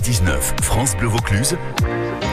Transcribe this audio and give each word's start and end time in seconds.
19 0.00 0.54
France 0.62 0.96
Bleu 0.96 1.08
Vaucluse. 1.08 1.54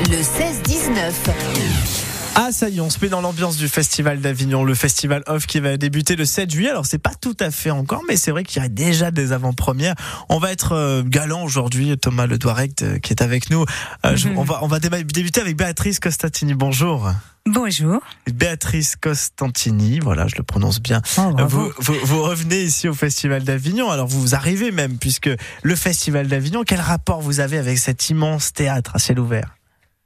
Le 0.10 0.16
16-19. 0.16 2.19
Ah 2.36 2.52
ça 2.54 2.70
y 2.70 2.78
est, 2.78 2.82
on 2.82 2.90
se 2.90 3.00
met 3.02 3.10
dans 3.10 3.20
l'ambiance 3.22 3.58
du 3.58 3.68
Festival 3.68 4.22
d'Avignon, 4.22 4.64
le 4.64 4.74
Festival 4.74 5.24
Off 5.28 5.46
qui 5.46 5.60
va 5.60 5.76
débuter 5.76 6.16
le 6.16 6.24
7 6.24 6.50
juillet. 6.50 6.70
Alors 6.70 6.86
c'est 6.86 6.98
pas 7.00 7.14
tout 7.20 7.36
à 7.40 7.52
fait 7.52 7.70
encore, 7.72 8.02
mais 8.08 8.16
c'est 8.16 8.32
vrai 8.32 8.44
qu'il 8.44 8.62
y 8.62 8.66
a 8.66 8.70
déjà 8.70 9.12
des 9.12 9.34
avant-premières. 9.34 9.96
On 10.30 10.40
va 10.40 10.52
être 10.52 10.72
euh, 10.74 11.04
galant 11.06 11.44
aujourd'hui, 11.44 11.98
Thomas 11.98 12.28
Le 12.28 12.38
Douarect 12.38 12.82
euh, 12.84 13.00
qui 13.00 13.12
est 13.12 13.22
avec 13.22 13.50
nous. 13.50 13.66
Euh, 14.06 14.16
je- 14.16 14.30
on 14.30 14.44
va 14.44 14.60
on 14.64 14.68
va 14.68 14.80
déma- 14.80 15.04
débuter 15.04 15.42
avec 15.42 15.58
Béatrice 15.58 16.00
Costantini. 16.00 16.54
Bonjour. 16.54 17.12
Bonjour. 17.46 18.00
Béatrice 18.32 18.96
Costantini, 18.96 20.00
voilà, 20.00 20.28
je 20.28 20.36
le 20.38 20.44
prononce 20.44 20.80
bien. 20.82 21.02
Oh. 21.18 21.36
Vous, 21.46 21.72
vous, 21.80 21.96
vous 22.04 22.24
revenez 22.24 22.62
ici 22.64 22.88
au 22.88 22.94
Festival 22.94 23.44
d'Avignon. 23.44 23.90
Alors 23.92 24.08
vous 24.08 24.34
arrivez 24.34 24.72
même, 24.72 24.98
puisque 24.98 25.30
le 25.64 25.76
Festival 25.76 26.28
d'Avignon, 26.28 26.64
quel 26.66 26.80
rapport 26.80 27.22
vous 27.22 27.42
avez 27.42 27.58
avec 27.58 27.78
cet 27.80 28.10
immense 28.10 28.54
théâtre 28.54 28.92
à 28.96 29.00
ciel 29.00 29.20
ouvert? 29.20 29.56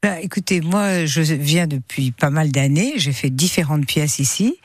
Bah, 0.04 0.20
écoutez, 0.20 0.60
moi, 0.60 1.06
je 1.06 1.22
viens 1.22 1.66
depuis 1.66 2.12
pas 2.12 2.30
mal 2.30 2.52
d'années. 2.52 2.94
J'ai 2.98 3.14
fait 3.14 3.30
différentes 3.30 3.86
pièces 3.86 4.20
ici. 4.20 4.58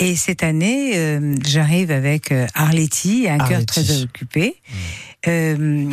Et 0.00 0.16
cette 0.16 0.42
année, 0.42 0.96
euh, 0.96 1.36
j'arrive 1.46 1.92
avec 1.92 2.32
euh, 2.32 2.48
Arletty, 2.54 3.28
un 3.28 3.38
cœur 3.48 3.64
très 3.64 4.02
occupé. 4.02 4.56
Euh, 5.28 5.88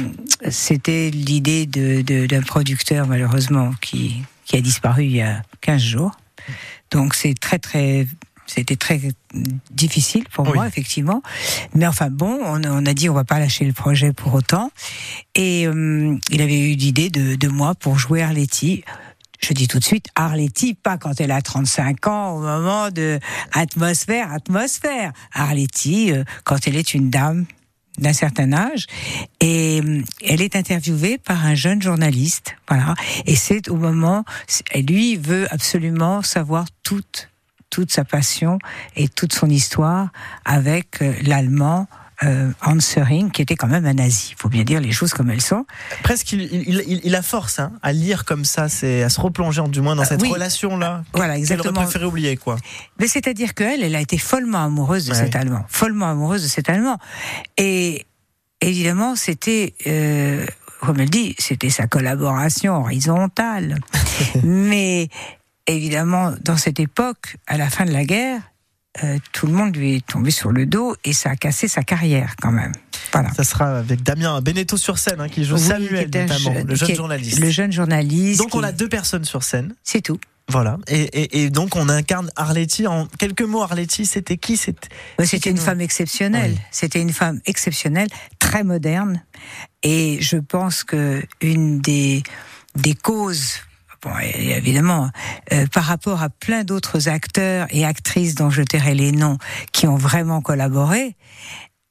C'était 0.49 1.11
l'idée 1.11 1.67
de- 1.67 2.01
de- 2.01 2.25
d'un 2.25 2.41
producteur, 2.41 3.05
malheureusement, 3.07 3.71
qui, 3.79 4.23
qui 4.45 4.55
a 4.57 4.61
disparu 4.61 5.03
il 5.05 5.11
y 5.17 5.21
a 5.21 5.43
15 5.61 5.81
jours. 5.81 6.11
Donc 6.89 7.13
c'est 7.13 7.35
très, 7.39 7.59
très. 7.59 8.07
C'était 8.51 8.75
très 8.75 8.99
difficile 9.71 10.23
pour 10.33 10.47
Oui. 10.47 10.53
moi, 10.55 10.67
effectivement. 10.67 11.21
Mais 11.75 11.85
enfin 11.85 12.09
bon, 12.09 12.39
on, 12.43 12.63
a- 12.63 12.71
on 12.71 12.85
a 12.85 12.93
dit 12.93 13.07
on 13.09 13.13
va 13.13 13.23
pas 13.23 13.37
lâcher 13.39 13.63
le 13.65 13.73
projet 13.73 14.11
pour 14.11 14.33
autant. 14.33 14.71
Et 15.35 15.67
euh, 15.67 16.17
il 16.31 16.41
avait 16.41 16.59
eu 16.71 16.75
l'idée 16.75 17.09
de, 17.09 17.35
de 17.35 17.47
moi 17.47 17.75
pour 17.75 17.99
jouer 17.99 18.23
Arletty. 18.23 18.83
Je 19.41 19.53
dis 19.53 19.67
tout 19.67 19.79
de 19.79 19.83
suite, 19.85 20.07
Arletty, 20.15 20.73
pas 20.73 20.97
quand 20.97 21.21
elle 21.21 21.31
a 21.31 21.41
35 21.41 22.07
ans, 22.07 22.31
au 22.35 22.39
moment 22.41 22.89
de 22.91 23.19
atmosphère, 23.53 24.33
atmosphère. 24.33 25.13
Arletty, 25.33 26.11
euh, 26.11 26.23
quand 26.43 26.67
elle 26.67 26.75
est 26.75 26.93
une 26.93 27.09
dame 27.09 27.45
d'un 27.99 28.13
certain 28.13 28.51
âge, 28.53 28.85
et 29.41 29.81
euh, 29.83 30.01
elle 30.25 30.41
est 30.41 30.55
interviewée 30.55 31.17
par 31.17 31.45
un 31.45 31.53
jeune 31.55 31.81
journaliste, 31.81 32.55
voilà. 32.67 32.95
Et 33.25 33.35
c'est 33.35 33.69
au 33.69 33.75
moment, 33.75 34.23
lui 34.75 35.17
veut 35.17 35.47
absolument 35.53 36.21
savoir 36.21 36.65
toute 36.83 37.29
toute 37.69 37.91
sa 37.91 38.03
passion 38.05 38.59
et 38.95 39.07
toute 39.07 39.33
son 39.33 39.49
histoire 39.49 40.09
avec 40.45 41.01
euh, 41.01 41.13
l'allemand 41.23 41.87
euh, 42.23 42.51
Hans 42.65 42.81
Söring, 42.81 43.31
qui 43.31 43.41
était 43.41 43.55
quand 43.55 43.67
même 43.67 43.85
un 43.85 43.93
nazi. 43.93 44.31
Il 44.31 44.41
faut 44.41 44.49
bien 44.49 44.63
dire 44.65 44.81
les 44.81 44.91
choses 44.91 45.13
comme 45.13 45.29
elles 45.29 45.39
sont. 45.39 45.65
Presque, 46.03 46.33
il, 46.33 46.41
il, 46.41 46.83
il, 46.85 47.01
il 47.05 47.15
a 47.15 47.21
force 47.21 47.59
hein, 47.59 47.71
à 47.81 47.93
lire 47.93 48.25
comme 48.25 48.43
ça, 48.43 48.67
c'est 48.67 49.03
à 49.03 49.09
se 49.09 49.21
replonger 49.21 49.61
du 49.69 49.79
moins 49.79 49.95
dans 49.95 50.01
Ah, 50.01 50.05
cette 50.05 50.21
oui. 50.23 50.29
relation-là. 50.29 51.03
Voilà, 51.13 51.27
Qu'elle 51.27 51.29
aurait 51.29 51.39
exactement. 51.39 51.81
préféré 51.83 52.03
oublier, 52.05 52.35
quoi. 52.35 52.57
Mais 52.99 53.07
c'est-à-dire 53.07 53.53
qu'elle, 53.53 53.83
elle 53.83 53.95
a 53.95 54.01
été 54.01 54.17
follement 54.17 54.65
amoureuse 54.65 55.05
de 55.05 55.11
Ouais. 55.13 55.17
cet 55.17 55.35
Allemand, 55.37 55.63
follement 55.69 56.09
amoureuse 56.09 56.43
de 56.43 56.49
cet 56.49 56.69
Allemand. 56.69 56.97
Et 57.55 58.05
évidemment, 58.59 59.15
c'était, 59.15 59.73
euh, 59.87 60.45
comme 60.81 60.99
elle 60.99 61.09
dit, 61.09 61.35
c'était 61.39 61.69
sa 61.69 61.87
collaboration 61.87 62.81
horizontale. 62.81 63.77
Mais 64.43 65.07
évidemment, 65.75 66.33
dans 66.43 66.57
cette 66.57 66.79
époque, 66.79 67.37
à 67.47 67.57
la 67.57 67.69
fin 67.69 67.85
de 67.85 67.91
la 67.91 68.05
guerre, 68.05 68.41
euh, 69.03 69.17
tout 69.33 69.45
le 69.47 69.53
monde 69.53 69.75
lui 69.75 69.95
est 69.95 70.05
tombé 70.05 70.31
sur 70.31 70.51
le 70.51 70.65
dos 70.65 70.95
et 71.05 71.13
ça 71.13 71.29
a 71.31 71.35
cassé 71.35 71.67
sa 71.67 71.83
carrière 71.83 72.35
quand 72.41 72.51
même. 72.51 72.71
Voilà. 73.13 73.31
Ça 73.33 73.43
sera 73.43 73.77
avec 73.79 74.03
Damien 74.03 74.39
Beneteau 74.41 74.77
sur 74.77 74.97
scène, 74.97 75.19
hein, 75.21 75.29
qui 75.29 75.45
joue 75.45 75.55
Oui, 75.55 75.61
Samuel 75.61 76.09
qui 76.09 76.17
notamment, 76.17 76.53
jeune- 76.53 76.67
le 76.67 76.75
jeune 76.75 76.95
journaliste. 76.95 77.39
Le 77.39 77.49
jeune 77.49 77.71
journaliste. 77.71 78.39
Donc 78.39 78.55
on 78.55 78.63
a 78.63 78.71
deux 78.71 78.89
personnes 78.89 79.25
sur 79.25 79.43
scène, 79.43 79.73
C'est 79.83 80.01
tout. 80.01 80.19
voilà. 80.49 80.77
Et, 80.87 81.01
et, 81.01 81.43
et 81.43 81.49
donc 81.49 81.75
on 81.75 81.87
incarne 81.89 82.29
Arletty. 82.35 82.87
En 82.87 83.05
quelques 83.17 83.41
mots, 83.43 83.61
Arletty, 83.61 84.05
c'était 84.05 84.37
qui? 84.37 84.57
C'était 84.57 85.49
une 85.49 85.57
femme 85.57 85.81
exceptionnelle. 85.81 86.51
Oui. 86.55 86.61
C'était 86.71 87.01
une 87.01 87.13
femme 87.13 87.39
exceptionnelle, 87.45 88.07
très 88.39 88.63
moderne. 88.63 89.23
Et 89.83 90.17
je 90.21 90.37
pense 90.37 90.83
que 90.83 91.23
une 91.41 91.79
des 91.79 92.23
des 92.75 92.93
causes, 92.95 93.53
bon, 94.01 94.11
évidemment, 94.19 95.09
euh, 95.53 95.65
par 95.67 95.83
rapport 95.83 96.21
à 96.21 96.29
plein 96.29 96.63
d'autres 96.63 97.09
acteurs 97.09 97.67
et 97.69 97.85
actrices 97.85 98.35
dont 98.35 98.49
je 98.49 98.61
tairai 98.61 98.95
les 98.95 99.11
noms 99.11 99.37
qui 99.71 99.87
ont 99.87 99.97
vraiment 99.97 100.41
collaboré. 100.41 101.15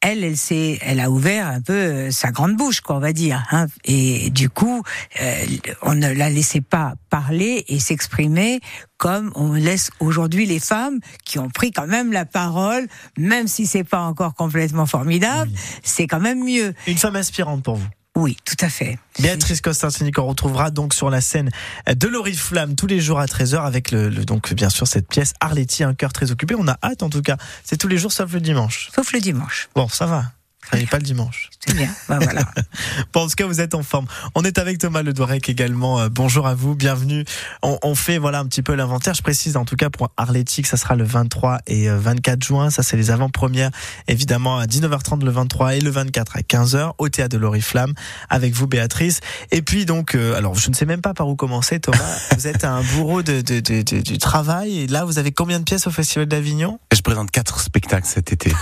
Elle, 0.00 0.22
elle 0.22 0.36
s'est, 0.36 0.78
elle 0.82 1.00
a 1.00 1.10
ouvert 1.10 1.48
un 1.48 1.60
peu 1.60 1.72
euh, 1.72 2.10
sa 2.12 2.30
grande 2.30 2.56
bouche, 2.56 2.82
quoi, 2.82 2.96
on 2.96 3.00
va 3.00 3.12
dire. 3.12 3.44
Hein. 3.50 3.66
Et 3.84 4.30
du 4.30 4.48
coup, 4.48 4.84
euh, 5.20 5.44
on 5.82 5.96
ne 5.96 6.12
la 6.12 6.30
laissait 6.30 6.60
pas 6.60 6.94
parler 7.10 7.64
et 7.66 7.80
s'exprimer 7.80 8.60
comme 8.96 9.32
on 9.34 9.54
laisse 9.54 9.90
aujourd'hui 9.98 10.46
les 10.46 10.60
femmes 10.60 11.00
qui 11.24 11.40
ont 11.40 11.50
pris 11.50 11.72
quand 11.72 11.88
même 11.88 12.12
la 12.12 12.24
parole, 12.24 12.86
même 13.16 13.48
si 13.48 13.66
c'est 13.66 13.84
pas 13.84 14.02
encore 14.02 14.34
complètement 14.34 14.86
formidable, 14.86 15.50
c'est 15.82 16.06
quand 16.06 16.20
même 16.20 16.44
mieux. 16.44 16.74
une 16.86 16.98
femme 16.98 17.16
inspirante 17.16 17.64
pour 17.64 17.76
vous. 17.76 17.88
Oui, 18.20 18.36
tout 18.44 18.56
à 18.60 18.68
fait. 18.68 18.98
Béatrice 19.20 19.60
Costantini 19.60 20.10
qu'on 20.10 20.24
retrouvera 20.26 20.70
donc 20.72 20.92
sur 20.92 21.08
la 21.08 21.20
scène 21.20 21.50
de 21.86 22.08
L'Oriflamme 22.08 22.74
tous 22.74 22.88
les 22.88 23.00
jours 23.00 23.20
à 23.20 23.26
13h 23.26 23.64
avec 23.64 23.92
le, 23.92 24.08
le- 24.08 24.24
donc 24.24 24.52
bien 24.54 24.70
sûr 24.70 24.88
cette 24.88 25.06
pièce 25.06 25.34
Arletty, 25.38 25.84
un 25.84 25.94
cœur 25.94 26.12
très 26.12 26.32
occupé. 26.32 26.56
On 26.58 26.66
a 26.66 26.76
hâte 26.82 27.04
en 27.04 27.10
tout 27.10 27.22
cas. 27.22 27.36
C'est 27.62 27.76
tous 27.76 27.86
les 27.86 27.96
jours 27.96 28.10
sauf 28.10 28.32
le 28.32 28.40
dimanche. 28.40 28.90
Sauf 28.92 29.12
le 29.12 29.20
dimanche. 29.20 29.68
Bon, 29.76 29.88
ça 29.88 30.06
va. 30.06 30.24
Ça 30.70 30.76
n'est 30.76 30.86
pas 30.86 30.98
le 30.98 31.02
dimanche. 31.02 31.50
C'est 31.66 31.74
bien. 31.74 31.88
Ben 32.08 32.18
voilà. 32.18 32.42
Bon, 33.12 33.22
en 33.24 33.28
tout 33.28 33.34
cas, 33.36 33.46
vous 33.46 33.60
êtes 33.60 33.74
en 33.74 33.82
forme. 33.82 34.06
On 34.34 34.42
est 34.42 34.58
avec 34.58 34.78
Thomas 34.78 35.02
Le 35.02 35.12
Douarec 35.12 35.48
également. 35.48 36.00
Euh, 36.00 36.08
bonjour 36.10 36.46
à 36.46 36.54
vous, 36.54 36.74
bienvenue. 36.74 37.24
On, 37.62 37.78
on 37.82 37.94
fait 37.94 38.18
voilà 38.18 38.38
un 38.40 38.46
petit 38.46 38.62
peu 38.62 38.74
l'inventaire. 38.74 39.14
Je 39.14 39.22
précise 39.22 39.56
en 39.56 39.64
tout 39.64 39.76
cas 39.76 39.88
pour 39.90 40.10
Arletty 40.16 40.62
que 40.62 40.68
ça 40.68 40.76
sera 40.76 40.94
le 40.96 41.04
23 41.04 41.58
et 41.66 41.88
euh, 41.88 41.98
24 41.98 42.42
juin. 42.42 42.70
Ça, 42.70 42.82
c'est 42.82 42.96
les 42.96 43.10
avant-premières, 43.10 43.70
évidemment 44.08 44.58
à 44.58 44.66
19h30 44.66 45.24
le 45.24 45.30
23 45.30 45.76
et 45.76 45.80
le 45.80 45.90
24 45.90 46.36
à 46.36 46.40
15h 46.40 46.92
au 46.98 47.08
théâtre 47.08 47.34
de 47.34 47.38
l'Oriflamme 47.38 47.94
avec 48.28 48.52
vous, 48.54 48.66
Béatrice. 48.66 49.20
Et 49.50 49.62
puis 49.62 49.86
donc, 49.86 50.14
euh, 50.14 50.36
alors 50.36 50.54
je 50.54 50.68
ne 50.70 50.74
sais 50.74 50.86
même 50.86 51.00
pas 51.00 51.14
par 51.14 51.28
où 51.28 51.36
commencer, 51.36 51.80
Thomas. 51.80 51.98
vous 52.36 52.46
êtes 52.46 52.64
un 52.64 52.82
bourreau 52.82 53.22
de, 53.22 53.40
de- 53.40 53.60
de- 53.60 53.82
de- 53.82 54.00
du 54.00 54.18
travail 54.18 54.80
et 54.80 54.86
là, 54.86 55.04
vous 55.04 55.18
avez 55.18 55.32
combien 55.32 55.58
de 55.58 55.64
pièces 55.64 55.86
au 55.86 55.90
Festival 55.90 56.26
d'Avignon? 56.26 56.78
Je 56.94 57.00
présente 57.00 57.30
quatre 57.30 57.60
spectacles 57.60 58.06
cet 58.06 58.32
été. 58.32 58.52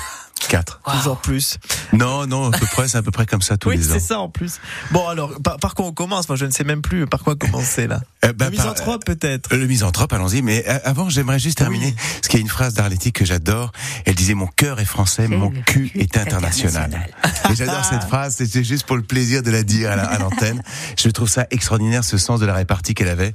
Quatre. 0.48 0.80
Toujours 0.98 1.18
plus. 1.20 1.58
Non, 1.92 2.26
non, 2.26 2.50
à 2.52 2.56
peu 2.58 2.66
près, 2.66 2.88
c'est 2.88 2.98
à 2.98 3.02
peu 3.02 3.10
près 3.10 3.26
comme 3.26 3.42
ça 3.42 3.56
tous 3.56 3.70
oui, 3.70 3.76
les 3.78 3.90
ans. 3.90 3.94
c'est 3.94 4.00
ça 4.00 4.18
en 4.20 4.28
plus. 4.28 4.60
Bon, 4.92 5.06
alors 5.08 5.32
par, 5.42 5.56
par 5.58 5.74
quoi 5.74 5.86
on 5.86 5.92
commence? 5.92 6.28
Moi, 6.28 6.36
je 6.36 6.44
ne 6.46 6.50
sais 6.50 6.64
même 6.64 6.82
plus 6.82 7.06
par 7.06 7.22
quoi 7.24 7.34
commencer 7.36 7.86
là. 7.86 8.00
Euh, 8.24 8.32
bah, 8.32 8.46
le 8.46 8.52
misanthrope 8.52 9.04
peut-être. 9.04 9.52
euh, 9.52 9.56
le 9.58 9.66
misanthrope, 9.66 10.12
allons-y. 10.12 10.42
Mais 10.42 10.64
euh, 10.68 10.78
avant, 10.84 11.08
j'aimerais 11.08 11.38
juste 11.38 11.58
terminer. 11.58 11.86
Oui. 11.86 11.94
Parce 11.96 12.28
qu'il 12.28 12.38
y 12.38 12.42
a 12.42 12.44
une 12.44 12.48
phrase 12.48 12.74
d'Arletty 12.74 13.12
que 13.12 13.24
j'adore. 13.24 13.72
Elle 14.04 14.14
disait 14.14 14.34
Mon 14.34 14.46
cœur 14.46 14.78
est 14.80 14.84
français, 14.84 15.26
mon 15.28 15.50
cul 15.50 15.90
est 15.94 16.16
international. 16.16 17.08
Et 17.50 17.54
j'adore 17.56 17.84
cette 17.84 18.04
phrase. 18.04 18.36
C'était 18.36 18.64
juste 18.64 18.86
pour 18.86 18.96
le 18.96 19.02
plaisir 19.02 19.42
de 19.42 19.50
la 19.50 19.62
dire 19.62 19.90
à 19.90 19.96
la- 19.96 20.04
à 20.04 20.18
l'antenne. 20.18 20.62
Je 20.98 21.08
trouve 21.10 21.28
ça 21.28 21.46
extraordinaire, 21.50 22.04
ce 22.04 22.18
sens 22.18 22.40
de 22.40 22.46
la 22.46 22.54
répartie 22.54 22.94
qu'elle 22.94 23.08
avait. 23.08 23.34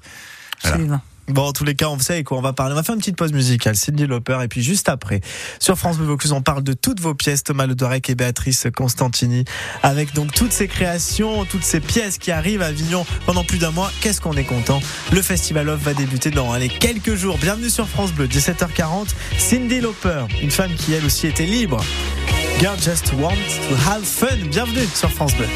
Voilà. 0.62 0.76
Absolument. 0.76 1.02
Bon, 1.28 1.44
en 1.44 1.54
tous 1.54 1.64
les 1.64 1.76
cas, 1.76 1.88
on 1.88 1.98
sait 2.00 2.24
quoi 2.24 2.38
on 2.38 2.42
va 2.42 2.52
parler. 2.54 2.74
On 2.74 2.76
va 2.76 2.84
faire 2.84 2.96
une 2.96 3.00
petite 3.00 3.16
pause 3.16 3.32
musicale, 3.32 3.76
Cindy 3.76 4.06
Lauper, 4.06 4.40
et 4.44 4.48
puis 4.48 4.62
juste 4.62 4.90
après, 4.90 5.22
sur 5.60 5.78
France 5.78 5.98
Bleu 5.98 6.08
Vaucluse, 6.08 6.34
on 6.34 6.42
parle 6.42 6.64
de 6.64 6.74
toutes 6.74 7.00
vos 7.00 7.14
pièces, 7.14 7.44
Thomas 7.44 7.68
Le 7.68 7.76
Douarec 7.76 8.10
et 8.10 8.16
Béatrice 8.16 8.68
Constantini, 8.76 9.46
avec 9.84 10.14
donc 10.14 10.34
toutes 10.34 10.52
ces 10.52 10.68
créations, 10.68 11.46
toutes 11.46 11.64
ces 11.64 11.80
pièces 11.80 12.18
qui 12.18 12.32
arrivent 12.32 12.62
à 12.62 12.68
Avignon 12.68 13.06
pendant 13.26 13.44
plus 13.44 13.60
d'un 13.60 13.72
mois. 13.72 13.92
Qu'est-ce 14.02 14.20
qu'on 14.20 14.34
est 14.34 14.44
content 14.44 14.82
Le 15.12 15.22
Festival 15.22 15.70
Off 15.70 15.82
va 15.82 15.94
débuter 15.94 16.32
dans 16.32 16.52
allez, 16.52 16.70
quelques 16.70 17.16
jours. 17.16 17.38
Bienvenue 17.38 17.70
sur 17.70 17.88
France 17.88 18.12
Bleu, 18.12 18.28
17h40. 18.28 19.10
Cindy 19.38 19.80
Lauper, 19.80 20.26
une 20.42 20.52
femme 20.52 20.74
qui 20.74 20.94
elle 20.94 21.06
aussi 21.06 21.28
était 21.28 21.46
libre. 21.46 21.82
Girl 22.60 22.78
just 22.78 23.14
wants 23.14 23.58
to 23.70 23.76
have 23.90 24.04
fun. 24.04 24.38
Bienvenue 24.50 24.86
sur 24.94 25.10
France 25.12 25.36
Bleu. 25.36 25.48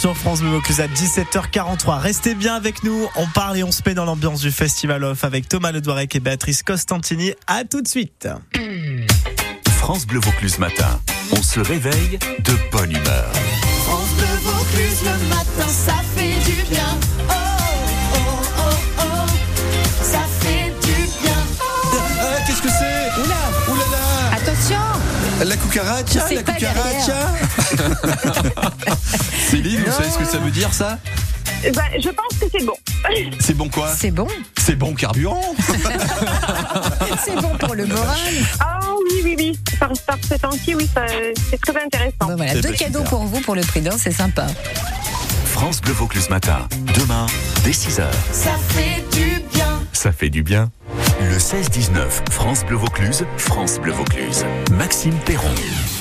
Sur 0.00 0.16
France 0.16 0.40
Bleu 0.40 0.48
Vaucluse 0.48 0.80
à 0.80 0.86
17h43. 0.86 1.98
Restez 1.98 2.34
bien 2.34 2.54
avec 2.54 2.84
nous. 2.84 3.06
On 3.16 3.26
parle 3.26 3.58
et 3.58 3.64
on 3.64 3.70
se 3.70 3.82
met 3.84 3.92
dans 3.92 4.06
l'ambiance 4.06 4.40
du 4.40 4.50
Festival 4.50 5.04
Off 5.04 5.24
avec 5.24 5.46
Thomas 5.46 5.72
Ledoirec 5.72 6.16
et 6.16 6.20
Béatrice 6.20 6.62
Costantini. 6.62 7.34
À 7.46 7.64
tout 7.64 7.82
de 7.82 7.88
suite. 7.88 8.26
France 9.76 10.06
Bleu 10.06 10.18
Vaucluse 10.20 10.58
matin. 10.58 10.98
On 11.32 11.42
se 11.42 11.60
réveille 11.60 12.18
de 12.18 12.52
bonne 12.72 12.92
humeur. 12.92 13.30
France 13.84 14.08
Bleu 14.16 14.26
Vaucluse 14.42 15.02
le 15.04 15.28
matin, 15.28 15.68
ça 15.68 15.96
fait 16.16 16.50
du 16.50 16.62
bien. 16.70 17.09
La 25.44 25.56
cucaracha 25.56 26.28
La 26.32 26.42
cucaracha 26.42 27.32
Céline, 29.50 29.80
vous 29.84 29.92
savez 29.92 30.10
ce 30.10 30.18
que 30.18 30.24
ça 30.24 30.38
veut 30.38 30.50
dire 30.50 30.72
ça? 30.72 30.98
Bah, 31.74 31.82
je 31.98 32.08
pense 32.08 32.38
que 32.40 32.46
c'est 32.50 32.64
bon. 32.64 32.72
C'est 33.40 33.54
bon 33.54 33.68
quoi? 33.68 33.92
C'est 33.96 34.10
bon, 34.10 34.26
C'est 34.58 34.76
bon 34.76 34.94
carburant 34.94 35.42
c'est 37.24 37.34
bon 37.36 37.54
pour 37.58 37.74
le 37.74 37.86
moral. 37.86 38.16
Ah 38.60 38.80
oui, 39.04 39.20
oui, 39.24 39.34
oui. 39.38 39.58
Par, 39.78 39.90
par 40.06 40.16
ce 40.26 40.34
temps-ci, 40.38 40.74
oui, 40.74 40.88
ça- 40.94 41.04
c'est 41.50 41.60
très 41.60 41.82
intéressant. 41.84 42.12
Bon, 42.20 42.36
voilà, 42.36 42.52
Eh 42.54 42.60
deux 42.60 42.70
ben, 42.70 42.76
cadeaux 42.76 42.98
super. 43.00 43.10
pour 43.10 43.24
vous 43.24 43.40
pour 43.40 43.54
le 43.54 43.62
prix 43.62 43.80
d'un, 43.80 43.96
c'est 43.98 44.12
sympa. 44.12 44.46
France 45.46 45.80
Bleu 45.82 45.92
Vaucluse 45.92 46.30
matin. 46.30 46.66
Demain, 46.98 47.26
dès 47.64 47.72
6h. 47.72 48.04
Ça 48.32 48.52
fait 48.68 49.02
du 49.12 49.40
bien. 49.52 49.80
Ça 49.92 50.12
fait 50.12 50.30
du 50.30 50.42
bien. 50.42 50.70
Le 51.20 51.36
16-19, 51.36 52.30
France 52.30 52.64
Bleu 52.64 52.76
Vaucluse, 52.76 53.26
France 53.36 53.78
Bleu 53.78 53.92
Vaucluse. 53.92 54.42
Maxime 54.70 55.14
Perron. 55.26 55.54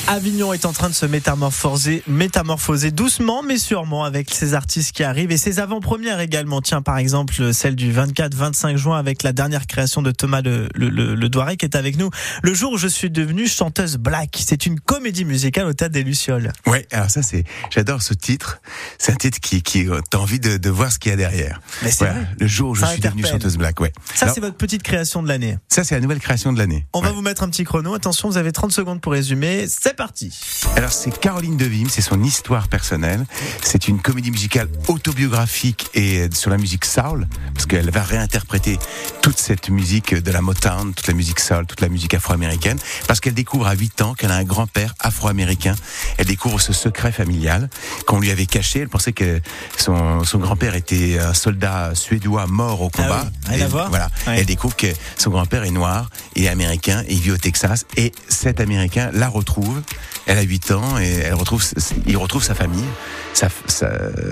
Avignon 0.10 0.54
est 0.54 0.66
en 0.66 0.74
train 0.74 0.90
de 0.90 0.96
se 0.96 1.06
métamorphoser, 1.06 2.02
métamorphoser 2.08 2.90
doucement 2.90 3.44
mais 3.44 3.60
sûrement 3.60 4.04
avec 4.04 4.34
ces 4.34 4.56
artistes 4.56 4.92
qui 4.92 5.04
arrivent 5.04 5.30
et 5.30 5.38
ses 5.38 5.60
avant-premières 5.60 6.20
également. 6.20 6.62
Tiens, 6.62 6.82
par 6.82 6.98
exemple, 6.98 7.54
celle 7.54 7.76
du 7.76 7.94
24-25 7.94 8.76
juin 8.76 8.98
avec 8.98 9.22
la 9.22 9.34
dernière 9.34 9.68
création 9.68 10.02
de 10.02 10.10
Thomas 10.10 10.42
Le, 10.42 10.68
le, 10.74 10.90
le, 10.90 11.14
Le 11.14 11.30
Doiret 11.30 11.58
qui 11.58 11.66
est 11.66 11.76
avec 11.76 11.96
nous. 11.98 12.10
Le 12.42 12.56
jour 12.56 12.74
où 12.74 12.78
je 12.80 12.88
suis 12.88 13.12
devenue 13.12 13.48
chanteuse 13.48 13.98
black. 13.98 14.36
C'est 14.44 14.66
une 14.66 14.80
comédie 14.80 15.26
musicale 15.26 15.68
au 15.68 15.74
Théâtre 15.74 15.94
des 15.94 16.02
Lucioles. 16.04 16.54
Ouais, 16.66 16.88
alors 16.92 17.12
ça 17.12 17.22
c'est, 17.22 17.44
j'adore 17.70 18.02
ce 18.02 18.16
titre. 18.16 18.62
C'est 18.98 19.12
un 19.12 19.16
titre 19.16 19.40
qui, 19.40 19.62
qui 19.62 19.88
euh, 19.88 20.02
t'as 20.10 20.18
envie 20.18 20.40
de, 20.40 20.58
de 20.58 20.70
voir 20.72 20.92
ce 20.92 20.98
qu'il 20.98 21.12
y 21.12 21.14
a 21.14 21.18
derrière. 21.18 21.62
Mais 21.84 21.92
c'est 21.92 22.06
Voilà, 22.06 22.22
le 22.40 22.48
jour 22.48 22.72
où 22.72 22.76
je 22.76 22.82
Ça 22.82 22.88
suis 22.88 23.00
devenue 23.00 23.28
chanteuse 23.28 23.58
black, 23.58 23.80
ouais. 23.80 23.94
Ça, 24.16 24.30
c'est 24.30 24.40
votre 24.42 24.58
petite 24.58 24.82
création 24.82 25.22
de 25.22 25.28
l'année. 25.28 25.60
ça 25.68 25.84
c'est 25.84 25.94
la 25.94 26.02
nouvelle 26.02 26.20
création 26.20 26.52
de 26.52 26.58
l'année. 26.58 26.88
On 26.94 27.02
va 27.02 27.12
vous 27.12 27.22
mettre 27.22 27.44
un 27.44 27.50
petit 27.50 27.64
chrono. 27.64 27.94
Attention, 27.94 28.28
vous 28.28 28.38
avez 28.38 28.52
30 28.52 28.72
secondes 28.72 29.02
pour 29.02 29.12
résumer. 29.12 29.68
C'est 29.68 29.99
parti. 30.00 30.32
Alors 30.78 30.94
c'est 30.94 31.20
Caroline 31.20 31.58
Devim, 31.58 31.88
c'est 31.90 32.02
son 32.02 32.24
histoire 32.24 32.70
personnelle. 32.70 33.26
C'est 33.62 33.90
une 33.90 34.00
comédie 34.00 34.32
musicale 34.32 34.70
autobiographique 34.88 35.90
et 35.94 36.30
sur 36.34 36.50
la 36.50 36.58
musique 36.58 36.86
soul, 36.86 37.28
parce 37.54 37.66
qu'elle 37.66 37.92
va 37.92 38.02
réinterpréter 38.02 38.80
toute 39.22 39.38
cette 39.38 39.68
musique 39.70 40.16
de 40.16 40.32
la 40.32 40.42
Motown, 40.42 40.94
toute 40.94 41.08
la 41.08 41.14
musique 41.14 41.42
soul, 41.42 41.66
toute 41.66 41.82
la 41.82 41.90
musique 41.90 42.14
afro-américaine, 42.14 42.80
parce 43.10 43.20
qu'elle 43.20 43.34
découvre 43.34 43.68
à 43.68 43.74
8 43.74 44.02
ans 44.02 44.14
qu'elle 44.14 44.32
a 44.32 44.38
un 44.38 44.46
grand-père 44.46 44.96
afro-américain. 45.02 45.76
Elle 46.18 46.28
découvre 46.28 46.62
ce 46.62 46.72
secret 46.72 47.12
familial 47.12 47.70
qu'on 48.08 48.22
lui 48.22 48.32
avait 48.32 48.46
caché. 48.46 48.80
Elle 48.80 48.90
pensait 48.90 49.12
que 49.12 49.42
son, 49.76 50.24
son 50.24 50.38
grand-père 50.38 50.76
était 50.76 51.20
un 51.20 51.34
soldat 51.34 51.94
suédois 51.94 52.48
mort 52.48 52.82
au 52.82 52.90
combat. 52.90 53.26
Ah 53.48 53.52
oui, 53.52 53.62
Et. 53.62 53.66
Voilà. 53.66 54.10
Ouais. 54.28 54.40
Elle 54.40 54.46
découvre 54.46 54.78
que 54.78 54.88
son 55.18 55.30
grand-père 55.30 55.64
est 55.64 55.72
noir 55.72 56.10
et 56.38 56.48
américain 56.48 57.04
et 57.06 57.16
il 57.16 57.20
vit 57.20 57.32
au 57.32 57.38
Texas 57.38 57.86
et 57.98 58.14
cet 58.30 58.62
américain 58.62 59.10
la 59.12 59.28
retrouve. 59.28 59.79
Elle 60.26 60.38
a 60.38 60.42
8 60.42 60.72
ans 60.72 60.98
et 61.00 61.10
elle 61.12 61.34
retrouve, 61.34 61.64
il 62.06 62.18
retrouve 62.18 62.44
sa 62.44 62.56
famille. 62.56 62.84
Ça, 63.34 63.48
ça, 63.68 63.90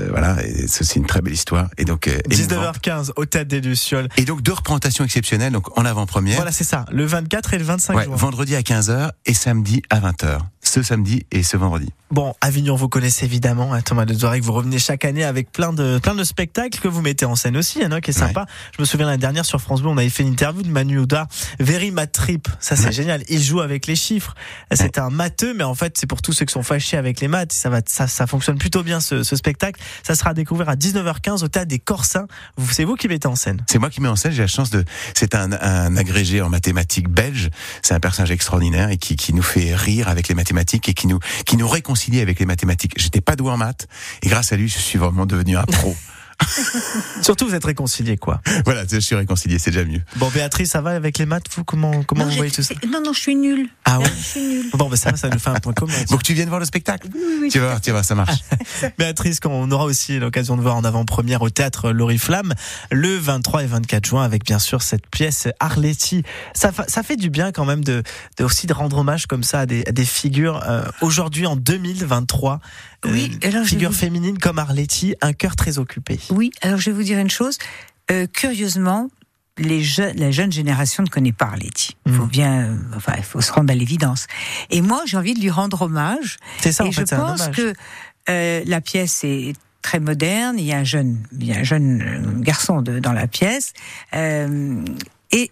voilà, 0.10 0.38
c'est 0.68 0.96
une 0.96 1.06
très 1.06 1.22
belle 1.22 1.34
histoire. 1.34 1.70
Et 1.78 1.86
donc, 1.86 2.08
euh, 2.08 2.18
émouvante. 2.30 2.78
19h15 2.86 3.12
au 3.16 3.26
Théâtre 3.26 3.48
des 3.48 3.62
Lucioles. 3.62 4.10
Et 4.18 4.26
donc 4.26 4.42
deux 4.42 4.54
représentations 4.54 5.04
exceptionnelles, 5.04 5.54
donc 5.54 5.78
en 5.78 5.86
avant-première. 5.86 6.36
Voilà, 6.36 6.52
c'est 6.52 6.64
ça. 6.64 6.86
Le 6.92 7.06
24 7.06 7.54
et 7.54 7.58
le 7.58 7.64
25 7.64 7.96
Ouais, 7.96 8.04
juin. 8.06 8.16
vendredi 8.16 8.56
à 8.56 8.62
15h 8.62 9.12
et 9.26 9.34
samedi 9.34 9.82
à 9.90 10.00
20h. 10.00 10.40
Ce 10.68 10.84
samedi 10.84 11.26
et 11.32 11.44
ce 11.44 11.56
vendredi. 11.56 11.94
Bon, 12.12 12.34
Avignon, 12.42 12.76
vous 12.76 12.90
connaissez 12.90 13.24
évidemment 13.26 13.74
hein, 13.74 13.82
Thomas 13.82 14.04
de 14.06 14.14
Zoirec, 14.14 14.44
vous 14.44 14.52
revenez 14.52 14.80
chaque 14.80 15.06
année 15.06 15.24
avec 15.24 15.50
plein 15.52 15.72
de 15.72 15.98
plein 15.98 16.14
de 16.14 16.24
spectacles 16.26 16.78
que 16.80 16.88
vous 16.90 17.02
mettez 17.02 17.26
en 17.26 17.36
scène 17.36 17.56
aussi, 17.56 17.84
hein, 17.84 18.02
qui 18.02 18.12
est 18.12 18.14
sympa. 18.14 18.46
Je 18.76 18.82
me 18.82 18.86
souviens 18.86 19.06
l'année 19.08 19.18
dernière 19.18 19.46
sur 19.46 19.62
France 19.62 19.82
Bleu, 19.82 19.90
on 19.92 19.98
avait 19.98 20.10
fait 20.10 20.24
une 20.24 20.30
interview 20.30 20.62
de 20.64 20.68
Manu 20.70 21.00
Oda, 21.00 21.28
Very 21.60 21.92
Mad 21.92 22.12
Trip. 22.12 22.48
Ça 22.60 22.76
c'est 22.76 22.88
Ouais. 22.88 22.92
génial. 22.92 23.24
Il 23.30 23.42
joue 23.42 23.62
avec 23.62 23.88
les 23.88 23.96
chiffres. 23.96 24.36
C'est 24.74 24.98
un 24.98 25.10
matheux, 25.10 25.54
mais 25.54 25.64
en 25.64 25.74
fait 25.76 25.98
c'est 25.98 26.06
pour 26.08 26.22
tous 26.22 26.34
ceux 26.34 26.46
qui 26.46 26.52
sont 26.54 26.64
fâchés 26.64 26.98
avec 26.98 27.22
les 27.22 27.28
maths. 27.30 27.54
Ça 27.54 27.70
va, 27.70 27.80
ça, 27.86 28.08
ça 28.08 28.28
fonctionne 28.28 28.58
plutôt 28.58 28.84
bien 28.84 29.00
ce, 29.00 29.24
ce 29.24 29.36
spectacle. 29.38 29.82
Ça 30.04 30.16
sera 30.16 30.32
à 30.32 30.34
découvrir 30.34 30.68
à 30.70 30.76
19h15 30.76 31.44
au 31.46 31.48
Théâtre 31.48 31.68
des 31.70 31.80
Corsins. 31.80 32.28
Vous, 32.58 32.72
c'est 32.74 32.84
vous 32.84 32.96
qui 32.96 33.08
mettez 33.08 33.28
en 33.28 33.36
scène. 33.36 33.64
C'est 33.70 33.80
moi 33.80 33.90
qui 33.90 34.02
mets 34.02 34.10
en 34.10 34.16
scène, 34.18 34.32
j'ai 34.34 34.42
la 34.44 34.48
chance 34.48 34.70
de. 34.70 34.84
C'est 35.14 35.34
un, 35.34 35.52
un 35.54 35.96
agrégé 35.98 36.42
en 36.42 36.50
mathématiques 36.50 37.08
belge. 37.10 37.50
C'est 37.82 37.94
un 37.94 38.00
personnage 38.02 38.32
extraordinaire 38.32 38.90
et 38.92 38.98
qui, 38.98 39.16
qui 39.16 39.34
nous 39.34 39.42
fait 39.44 39.74
rire 39.74 40.08
avec 40.10 40.28
les 40.28 40.36
mathématiques 40.36 40.57
et 40.90 40.94
qui 40.94 41.08
nous, 41.08 41.20
qui 41.46 41.58
réconcilie 41.68 42.20
avec 42.20 42.40
les 42.40 42.46
mathématiques. 42.46 42.94
J'étais 42.98 43.22
pas 43.22 43.36
doué 43.36 43.52
en 43.52 43.58
maths 43.58 43.88
et 44.24 44.28
grâce 44.28 44.52
à 44.52 44.58
lui, 44.58 44.68
je 44.68 44.78
suis 44.78 44.98
vraiment 44.98 45.26
devenu 45.26 45.58
un 45.58 45.64
pro. 45.64 45.96
Surtout 47.22 47.48
vous 47.48 47.56
êtes 47.56 47.66
réconciliés 47.66 48.18
quoi. 48.18 48.42
voilà, 48.66 48.84
je 48.90 49.00
suis 49.00 49.16
réconcilié, 49.16 49.60
c'est 49.60 49.72
déjà 49.72 49.86
mieux. 49.86 50.02
Bon, 50.18 50.30
Béatrice, 50.30 50.72
ça 50.72 50.82
va 50.82 50.92
avec 50.92 51.18
les 51.18 51.26
maths 51.26 51.46
Vous 51.56 51.64
comment 51.64 52.04
comment 52.04 52.24
non, 52.24 52.30
vous 52.30 52.36
voyez 52.38 52.52
tout 52.52 52.62
ça 52.62 52.76
non, 52.88 53.02
non, 53.04 53.14
je 53.14 53.20
suis 53.20 53.36
nulle. 53.36 53.68
Ah 53.86 54.00
ouais. 54.00 54.06
Je 54.06 54.24
suis 54.24 54.42
nulle. 54.42 54.70
Bon, 54.74 54.90
ben 54.90 54.96
ça, 54.96 55.16
ça 55.16 55.30
nous 55.30 55.40
fait 55.40 55.50
un 55.50 55.60
point 55.60 55.74
commun. 55.74 55.94
Faut 56.10 56.18
que 56.18 56.24
tu 56.24 56.34
viennes 56.34 56.50
voir 56.50 56.60
le 56.60 56.66
spectacle. 56.66 57.10
tu 57.52 57.60
vas 57.60 57.68
voir, 57.68 57.82
tu 57.82 57.90
vas 57.90 57.96
voir, 57.96 58.06
ça 58.06 58.16
marche. 58.16 58.40
Béatrice, 58.98 59.40
qu'on 59.40 59.70
aura 59.72 59.86
aussi 59.86 60.20
l'occasion 60.20 60.58
de 60.58 60.62
voir 60.62 60.76
en 60.76 60.84
avant-première 60.84 61.42
au 61.42 61.50
théâtre 61.50 61.92
L'Oriflamme 61.92 62.54
le 62.92 63.18
23 63.18 63.64
et 63.64 63.68
24 63.68 64.06
juin 64.06 64.24
avec 64.24 64.46
bien 64.46 64.60
sûr 64.60 64.82
cette 64.82 65.08
pièce 65.08 65.48
Arletty. 65.60 66.24
Ça, 66.54 66.72
ça 66.88 67.04
fait 67.04 67.18
du 67.18 67.30
bien 67.30 67.52
quand 67.52 67.66
même 67.66 67.84
de, 67.84 68.04
de 68.38 68.44
aussi 68.44 68.68
de 68.68 68.74
rendre 68.74 68.98
hommage 68.98 69.26
comme 69.28 69.44
ça 69.44 69.62
à 69.62 69.66
des, 69.66 69.84
à 69.88 69.92
des 69.92 70.06
figures 70.06 70.62
euh, 70.68 70.84
aujourd'hui 71.02 71.46
en 71.46 71.56
2023. 71.56 72.60
Oui, 73.06 73.38
alors 73.44 73.64
je 73.64 73.70
figures 73.70 73.94
féminines 73.94 74.40
comme 74.40 74.58
Arletty, 74.60 75.16
un 75.22 75.34
cœur 75.34 75.56
très 75.56 75.78
occupé. 75.78 76.20
Oui, 76.30 76.52
alors 76.62 76.78
je 76.80 76.90
vais 76.90 76.96
vous 76.96 77.04
dire 77.04 77.20
une 77.20 77.30
chose. 77.30 77.58
Euh, 78.12 78.26
curieusement, 78.32 79.10
les 79.58 79.82
jeunes, 79.82 80.16
la 80.18 80.32
jeune 80.32 80.52
génération 80.52 81.04
ne 81.04 81.08
connaît 81.10 81.32
pas 81.32 81.46
Arletty. 81.46 81.98
Il 82.06 82.14
faut 82.14 82.24
Mhm. 82.24 82.30
bien, 82.30 82.62
euh, 82.62 82.78
enfin, 82.96 83.14
il 83.18 83.24
faut 83.24 83.42
se 83.42 83.52
rendre 83.52 83.72
à 83.72 83.76
l'évidence. 83.76 84.28
Et 84.70 84.82
moi, 84.82 85.02
j'ai 85.06 85.18
envie 85.18 85.34
de 85.34 85.40
lui 85.40 85.50
rendre 85.50 85.82
hommage. 85.82 86.38
C'est 86.60 86.72
ça 86.72 86.86
et 86.86 86.90
en 86.90 86.92
fait, 86.92 87.10
je 87.10 87.16
un 87.16 87.20
pense 87.20 87.48
que 87.50 87.74
euh, 88.30 88.62
la 88.66 88.82
pièce 88.82 89.24
est 89.24 89.54
très 89.82 90.00
moderne. 90.00 90.58
Il 90.60 90.66
y 90.66 90.74
a 90.74 90.78
un 90.78 90.84
jeune, 90.84 91.18
il 91.40 91.48
y 91.48 91.54
a 91.54 91.58
un 91.60 91.64
jeune 91.64 92.02
euh, 92.02 92.42
garçon 92.42 92.82
de- 92.82 93.00
dans 93.00 93.14
la 93.14 93.26
pièce. 93.28 93.74
Euh, 94.14 94.84
et 95.32 95.52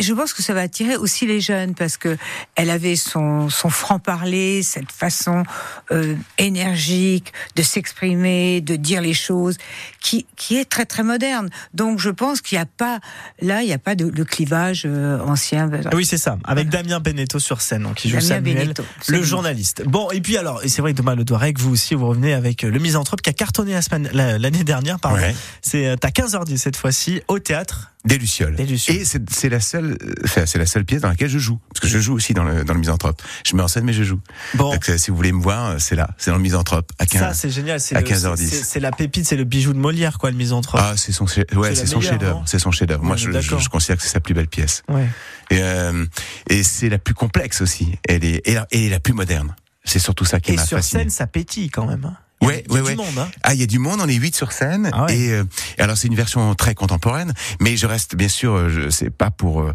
je 0.00 0.12
pense 0.12 0.32
que 0.32 0.42
ça 0.42 0.54
va 0.54 0.60
attirer 0.62 0.96
aussi 0.96 1.26
les 1.26 1.40
jeunes 1.40 1.74
parce 1.74 1.96
que 1.96 2.16
elle 2.56 2.70
avait 2.70 2.96
son, 2.96 3.48
son 3.48 3.68
franc-parler, 3.70 4.62
cette 4.62 4.90
façon 4.90 5.44
euh, 5.92 6.14
énergique 6.38 7.32
de 7.56 7.62
s'exprimer, 7.62 8.60
de 8.60 8.76
dire 8.76 9.00
les 9.00 9.14
choses, 9.14 9.56
qui, 10.00 10.26
qui 10.36 10.56
est 10.56 10.64
très 10.68 10.84
très 10.84 11.02
moderne. 11.02 11.48
Donc 11.74 11.98
je 11.98 12.10
pense 12.10 12.40
qu'il 12.40 12.56
n'y 12.58 12.62
a 12.62 12.66
pas 12.66 12.98
là, 13.40 13.62
il 13.62 13.66
n'y 13.66 13.72
a 13.72 13.78
pas 13.78 13.94
de 13.94 14.06
le 14.06 14.24
clivage 14.24 14.82
euh, 14.86 15.18
ancien. 15.20 15.70
Oui, 15.92 16.04
c'est 16.04 16.18
ça. 16.18 16.38
Avec 16.44 16.68
Damien 16.68 17.00
Benetto 17.00 17.38
sur 17.38 17.60
scène, 17.60 17.82
donc, 17.84 17.94
qui 17.96 18.08
joue 18.08 18.16
Damien 18.16 18.28
Samuel, 18.28 18.56
Benetto, 18.58 18.84
le 19.08 19.22
journaliste. 19.22 19.84
Bon, 19.86 20.10
et 20.10 20.20
puis 20.20 20.36
alors, 20.36 20.62
et 20.64 20.68
c'est 20.68 20.82
vrai 20.82 20.92
que 20.92 20.98
Thomas 20.98 21.14
Le 21.14 21.24
Doirec, 21.24 21.58
vous 21.58 21.72
aussi, 21.72 21.94
vous 21.94 22.06
revenez 22.08 22.34
avec 22.34 22.64
euh, 22.64 22.70
le 22.70 22.78
misanthrope 22.78 23.22
qui 23.22 23.30
a 23.30 23.32
cartonné 23.32 23.72
la 23.72 23.82
semaine- 23.82 24.08
l'année 24.12 24.64
dernière, 24.64 24.98
pardon. 24.98 25.18
Ouais. 25.18 25.34
C'est 25.62 25.88
à 25.90 25.94
15h10 25.96 26.56
cette 26.56 26.76
fois-ci, 26.76 27.20
au 27.28 27.38
théâtre. 27.38 27.90
Des 28.04 28.18
lucioles. 28.18 28.54
Des 28.54 28.66
Lucioles. 28.66 28.96
Et 28.96 29.04
c'est 29.04 29.48
la 29.48 29.60
seule, 29.60 29.83
euh, 29.84 30.46
c'est 30.46 30.58
la 30.58 30.66
seule 30.66 30.84
pièce 30.84 31.02
dans 31.02 31.08
laquelle 31.08 31.28
je 31.28 31.38
joue. 31.38 31.58
Parce 31.68 31.80
que 31.80 31.88
je 31.88 31.98
joue 31.98 32.14
aussi 32.14 32.34
dans 32.34 32.44
le, 32.44 32.64
dans 32.64 32.74
le 32.74 32.80
misanthrope. 32.80 33.20
Je 33.46 33.54
mets 33.56 33.62
en 33.62 33.68
scène, 33.68 33.84
mais 33.84 33.92
je 33.92 34.02
joue. 34.02 34.20
Bon, 34.54 34.72
Donc, 34.72 34.88
euh, 34.88 34.98
si 34.98 35.10
vous 35.10 35.16
voulez 35.16 35.32
me 35.32 35.42
voir, 35.42 35.70
euh, 35.70 35.76
c'est 35.78 35.96
là. 35.96 36.10
C'est 36.18 36.30
dans 36.30 36.36
le 36.36 36.42
misanthrope. 36.42 36.90
À 36.98 37.06
15. 37.06 37.20
ça 37.20 37.34
c'est 37.34 37.50
génial. 37.50 37.80
C'est 37.80 37.96
à 37.96 38.00
le- 38.00 38.06
15h10. 38.06 38.62
c'est- 38.64 38.80
la 38.80 38.90
pépite, 38.92 39.26
c'est 39.26 39.36
le 39.36 39.44
bijou 39.44 39.72
de 39.72 39.78
Molière, 39.78 40.18
quoi, 40.18 40.30
le 40.30 40.36
misanthrope. 40.36 40.80
Ah, 40.82 40.94
c'est 40.96 41.12
son, 41.12 41.26
ouais, 41.54 41.74
C'est 41.74 41.86
son 41.86 42.00
chef-d'œuvre. 42.00 42.42
C'est 42.46 42.58
son 42.58 42.70
chef-d'œuvre. 42.70 43.02
Moi, 43.04 43.16
je, 43.16 43.26
je, 43.26 43.30
d'accord. 43.32 43.60
je 43.60 43.68
considère 43.68 43.96
que 43.96 44.02
c'est 44.02 44.08
sa 44.10 44.20
plus 44.20 44.34
belle 44.34 44.48
pièce. 44.48 44.82
Ouais. 44.88 45.06
Et, 45.50 45.58
euh, 45.62 46.04
et 46.48 46.62
c'est 46.62 46.88
la 46.88 46.98
plus 46.98 47.14
complexe 47.14 47.60
aussi. 47.60 47.98
Elle 48.08 48.24
est, 48.24 48.40
et 48.48 48.54
la- 48.54 48.66
et 48.70 48.88
la 48.88 49.00
plus 49.00 49.12
moderne. 49.12 49.54
C'est 49.84 49.98
surtout 49.98 50.24
ça 50.24 50.40
qui 50.40 50.52
Et 50.52 50.56
m'a 50.56 50.64
sur 50.64 50.78
fasciné. 50.78 51.02
scène, 51.02 51.10
ça 51.10 51.26
pétille 51.26 51.68
quand 51.68 51.86
même. 51.86 52.16
Ouais, 52.44 52.64
il 52.68 52.74
y 52.74 52.78
a 52.78 52.82
ouais, 52.82 52.94
du 52.94 53.00
ouais. 53.00 53.06
monde, 53.06 53.18
hein. 53.18 53.28
Ah, 53.42 53.54
il 53.54 53.60
y 53.60 53.62
a 53.62 53.66
du 53.66 53.78
monde, 53.78 54.00
on 54.02 54.08
est 54.08 54.14
huit 54.14 54.34
sur 54.34 54.52
scène. 54.52 54.90
Ah 54.92 55.04
ouais. 55.04 55.16
Et 55.16 55.30
euh, 55.32 55.44
alors 55.78 55.96
c'est 55.96 56.08
une 56.08 56.14
version 56.14 56.54
très 56.54 56.74
contemporaine, 56.74 57.32
mais 57.60 57.76
je 57.76 57.86
reste 57.86 58.16
bien 58.16 58.28
sûr, 58.28 58.54
euh, 58.54 58.68
je 58.68 58.90
sais 58.90 59.10
pas 59.10 59.30
pour 59.30 59.62
euh, 59.62 59.72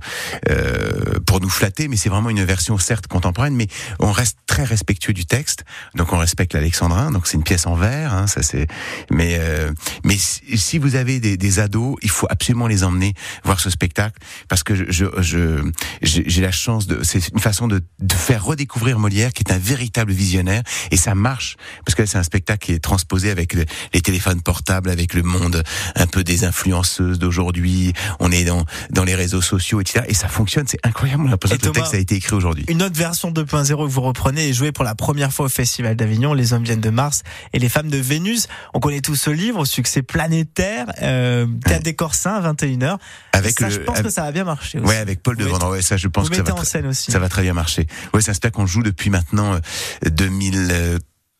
euh, 0.49 1.19
pour 1.25 1.39
nous 1.41 1.49
flatter, 1.49 1.87
mais 1.87 1.97
c'est 1.97 2.09
vraiment 2.09 2.29
une 2.29 2.43
version 2.43 2.77
certes 2.77 3.07
contemporaine, 3.07 3.55
mais 3.55 3.67
on 3.99 4.11
reste 4.11 4.37
très 4.47 4.63
respectueux 4.63 5.13
du 5.13 5.25
texte. 5.25 5.63
Donc 5.95 6.13
on 6.13 6.17
respecte 6.17 6.53
l'alexandrin. 6.53 7.11
Donc 7.11 7.27
c'est 7.27 7.37
une 7.37 7.43
pièce 7.43 7.65
en 7.67 7.75
vers, 7.75 8.13
hein, 8.13 8.27
ça 8.27 8.43
c'est. 8.43 8.67
Mais 9.11 9.37
euh, 9.39 9.71
mais 10.03 10.17
si 10.17 10.77
vous 10.77 10.95
avez 10.95 11.19
des, 11.19 11.37
des 11.37 11.59
ados, 11.59 11.95
il 12.01 12.09
faut 12.09 12.27
absolument 12.29 12.67
les 12.67 12.83
emmener 12.83 13.13
voir 13.43 13.59
ce 13.59 13.69
spectacle 13.69 14.19
parce 14.47 14.63
que 14.63 14.75
je 14.75 15.05
je 15.19 15.63
j'ai 16.01 16.41
la 16.41 16.51
chance 16.51 16.87
de. 16.87 17.03
C'est 17.03 17.29
une 17.29 17.39
façon 17.39 17.67
de, 17.67 17.81
de 17.99 18.13
faire 18.13 18.43
redécouvrir 18.43 18.99
Molière, 18.99 19.33
qui 19.33 19.43
est 19.43 19.51
un 19.51 19.57
véritable 19.57 20.11
visionnaire, 20.11 20.63
et 20.91 20.97
ça 20.97 21.15
marche 21.15 21.55
parce 21.85 21.95
que 21.95 22.05
c'est 22.05 22.17
un 22.17 22.23
spectacle 22.23 22.58
qui 22.59 22.73
est 22.73 22.79
transposé 22.79 23.31
avec 23.31 23.53
le- 23.53 23.65
les 23.93 24.01
téléphones 24.01 24.41
portables, 24.41 24.89
avec 24.89 25.13
le 25.13 25.23
monde 25.23 25.63
un 25.95 26.07
peu 26.07 26.23
des 26.23 26.43
influenceuses 26.43 27.19
d'aujourd'hui. 27.19 27.93
On 28.19 28.31
est 28.31 28.43
dans, 28.45 28.65
dans 28.91 29.03
les 29.03 29.15
réseaux 29.15 29.41
sociaux, 29.41 29.81
etc. 29.81 30.05
Et 30.07 30.13
ça 30.13 30.27
fonctionne, 30.27 30.65
c'est 30.67 30.79
incroyable. 30.85 31.23
On 31.23 31.27
a 31.27 31.31
l'impression 31.31 31.57
que 31.57 31.65
le 31.65 31.71
texte 31.71 31.93
a 31.93 31.97
été 31.97 32.15
écrit 32.15 32.35
aujourd'hui. 32.35 32.65
Une 32.67 32.83
autre 32.83 32.95
version 32.97 33.31
2.0 33.31 33.85
que 33.87 33.91
vous 33.91 34.01
reprenez 34.01 34.47
et 34.47 34.53
jouez 34.53 34.71
pour 34.71 34.83
la 34.83 34.95
première 34.95 35.31
fois 35.33 35.45
au 35.47 35.49
Festival 35.49 35.95
d'Avignon. 35.95 36.33
Les 36.33 36.53
hommes 36.53 36.63
viennent 36.63 36.81
de 36.81 36.89
Mars 36.89 37.23
et 37.53 37.59
les 37.59 37.69
femmes 37.69 37.89
de 37.89 37.97
Vénus. 37.97 38.47
On 38.73 38.79
connaît 38.79 39.01
tous 39.01 39.15
ce 39.15 39.29
livre, 39.29 39.65
succès 39.65 40.01
planétaire, 40.01 40.85
euh, 41.01 41.45
Théâtre 41.65 41.83
des 41.83 41.95
Corsins 41.95 42.33
à 42.35 42.41
21h. 42.53 42.97
Avec 43.33 43.57
ça, 43.59 43.67
le, 43.67 43.73
je 43.73 43.79
pense 43.79 44.01
que 44.01 44.09
ça 44.09 44.23
va 44.23 44.31
bien 44.31 44.43
marcher 44.43 44.79
aussi. 44.79 44.87
Ouais, 44.87 44.97
avec 44.97 45.23
Paul 45.23 45.35
Vous 45.35 45.39
de 45.41 45.45
mettez- 45.45 45.51
Vendra. 45.53 45.69
Ouais, 45.71 45.81
ça, 45.81 45.97
je 45.97 46.07
pense 46.07 46.25
vous 46.25 46.29
que 46.31 46.35
ça 46.37 46.43
va, 46.43 46.53
en 46.55 46.63
scène 46.63 46.87
aussi. 46.87 47.11
ça 47.11 47.19
va 47.19 47.29
très 47.29 47.41
bien 47.41 47.53
marcher. 47.53 47.87
Ouais, 48.13 48.21
c'est 48.21 48.31
un 48.31 48.33
spectacle 48.33 48.55
qu'on 48.57 48.65
joue 48.67 48.83
depuis 48.83 49.09
maintenant 49.09 49.53
euh, 49.53 49.59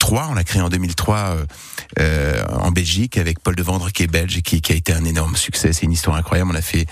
2003. 0.09 0.27
On 0.31 0.33
l'a 0.33 0.43
créé 0.43 0.61
en 0.61 0.69
2003 0.69 1.17
euh, 1.17 1.45
euh, 1.99 2.43
en 2.49 2.71
Belgique 2.71 3.17
avec 3.17 3.39
Paul 3.39 3.55
de 3.55 3.63
Vendre 3.63 3.91
qui 3.91 4.03
est 4.03 4.07
belge 4.07 4.37
et 4.37 4.41
qui, 4.41 4.61
qui 4.61 4.71
a 4.71 4.75
été 4.75 4.93
un 4.93 5.05
énorme 5.05 5.35
succès. 5.35 5.73
C'est 5.73 5.85
une 5.85 5.91
histoire 5.91 6.15
incroyable. 6.15 6.49
On 6.51 6.55
a 6.55 6.61
fait, 6.61 6.85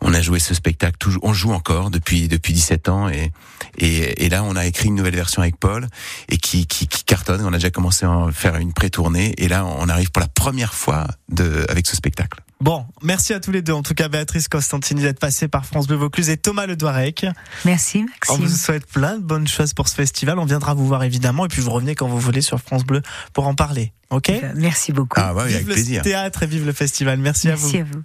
on 0.00 0.14
a 0.14 0.22
joué 0.22 0.38
ce 0.38 0.54
spectacle. 0.54 0.96
On 1.22 1.32
joue 1.32 1.52
encore 1.52 1.90
depuis 1.90 2.28
depuis 2.28 2.52
17 2.52 2.88
ans 2.88 3.08
et, 3.08 3.32
et 3.78 4.24
et 4.24 4.28
là 4.28 4.42
on 4.42 4.56
a 4.56 4.64
écrit 4.66 4.88
une 4.88 4.94
nouvelle 4.94 5.16
version 5.16 5.42
avec 5.42 5.56
Paul 5.56 5.86
et 6.28 6.38
qui 6.38 6.66
qui, 6.66 6.88
qui 6.88 7.04
cartonne. 7.04 7.42
On 7.44 7.52
a 7.52 7.58
déjà 7.58 7.70
commencé 7.70 8.06
à 8.06 8.28
faire 8.32 8.56
une 8.56 8.72
pré-tournée 8.72 9.34
et 9.38 9.48
là 9.48 9.64
on 9.66 9.88
arrive 9.88 10.10
pour 10.10 10.20
la 10.20 10.28
première 10.28 10.74
fois 10.74 11.06
de 11.28 11.66
avec 11.68 11.86
ce 11.86 11.96
spectacle. 11.96 12.40
Bon, 12.60 12.86
merci 13.02 13.34
à 13.34 13.40
tous 13.40 13.52
les 13.52 13.60
deux. 13.60 13.74
En 13.74 13.82
tout 13.82 13.92
cas, 13.94 14.08
Béatrice 14.08 14.48
Constantini 14.48 15.02
d'être 15.02 15.18
passée 15.20 15.46
par 15.46 15.66
France 15.66 15.86
Bleu 15.86 15.96
Vaucluse 15.96 16.30
et 16.30 16.38
Thomas 16.38 16.66
Le 16.66 16.74
Doirec. 16.74 17.26
Merci 17.66 17.98
On 17.98 18.32
Maxime. 18.32 18.46
vous 18.46 18.56
souhaite 18.56 18.86
plein 18.86 19.18
de 19.18 19.22
bonnes 19.22 19.46
choses 19.46 19.74
pour 19.74 19.88
ce 19.88 19.94
festival. 19.94 20.38
On 20.38 20.46
viendra 20.46 20.72
vous 20.72 20.86
voir 20.86 21.02
évidemment 21.04 21.44
et 21.44 21.48
puis 21.48 21.60
vous 21.60 21.70
revenez 21.70 21.94
quand 21.94 22.08
vous 22.08 22.18
voulez 22.18 22.40
sur 22.40 22.58
France 22.60 22.84
Bleu 22.84 23.02
pour 23.34 23.46
en 23.46 23.54
parler. 23.54 23.92
Ok? 24.10 24.32
Merci 24.54 24.92
beaucoup. 24.92 25.20
Ah 25.20 25.34
ouais, 25.34 25.46
Vive 25.48 25.54
avec 25.56 25.66
le 25.68 25.72
plaisir. 25.74 26.02
théâtre 26.02 26.44
et 26.44 26.46
vive 26.46 26.64
le 26.64 26.72
festival. 26.72 27.18
Merci, 27.18 27.50
à 27.50 27.56
vous. 27.56 27.62
Merci 27.70 27.78
à 27.80 27.84
vous. 27.84 28.02